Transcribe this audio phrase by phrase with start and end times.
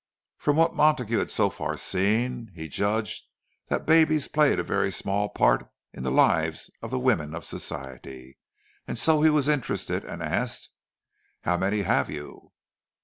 [0.39, 3.27] From what Montague had so far seen, he judged
[3.67, 8.39] that babies played a very small part in the lives of the women of Society;
[8.87, 10.71] and so he was interested, and asked,
[11.43, 12.51] "How many have you?"